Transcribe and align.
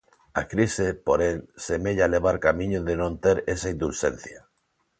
A 0.41 0.43
crise, 0.51 0.87
porén, 1.07 1.37
semella 1.65 2.11
levar 2.15 2.37
camiño 2.47 2.79
de 2.87 2.93
non 3.01 3.13
ter 3.23 3.37
esa 3.53 3.67
'indulxencia'. 3.69 4.43